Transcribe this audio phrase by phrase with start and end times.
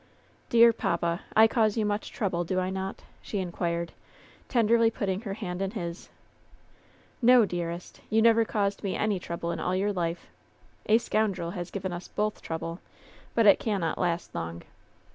[0.49, 1.21] "Dear papa!
[1.35, 3.91] I cause you much trouble^ do I not?" she inquired,
[4.49, 6.09] tenderly, putting her hand in his.
[7.21, 10.25] "No, dearest 1 You never caused me any trouble in all your life!
[10.87, 12.79] A scoundrel has given us both trouble;
[13.35, 14.63] but it cannot last long.